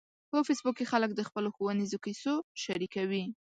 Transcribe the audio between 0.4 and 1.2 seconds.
فېسبوک کې خلک